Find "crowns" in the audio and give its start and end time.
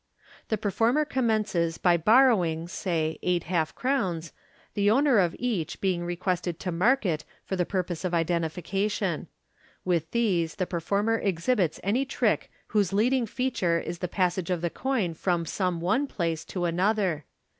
3.75-4.33